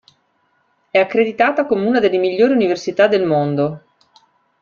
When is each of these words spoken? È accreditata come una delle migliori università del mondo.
È 0.89 0.97
accreditata 0.97 1.67
come 1.67 1.85
una 1.85 1.99
delle 1.99 2.17
migliori 2.17 2.53
università 2.53 3.05
del 3.05 3.23
mondo. 3.23 3.83